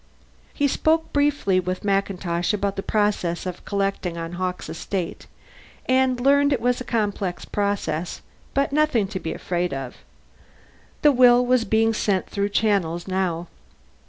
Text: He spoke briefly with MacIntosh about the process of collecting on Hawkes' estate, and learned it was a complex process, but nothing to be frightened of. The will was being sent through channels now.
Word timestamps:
He 0.51 0.67
spoke 0.67 1.13
briefly 1.13 1.59
with 1.59 1.83
MacIntosh 1.83 2.53
about 2.53 2.75
the 2.75 2.81
process 2.81 3.45
of 3.45 3.63
collecting 3.65 4.17
on 4.17 4.31
Hawkes' 4.31 4.67
estate, 4.69 5.27
and 5.85 6.19
learned 6.19 6.51
it 6.51 6.59
was 6.59 6.81
a 6.81 6.83
complex 6.83 7.45
process, 7.45 8.23
but 8.55 8.71
nothing 8.73 9.07
to 9.09 9.19
be 9.19 9.31
frightened 9.37 9.77
of. 9.79 9.97
The 11.03 11.11
will 11.11 11.45
was 11.45 11.65
being 11.65 11.93
sent 11.93 12.25
through 12.31 12.49
channels 12.49 13.07
now. 13.07 13.47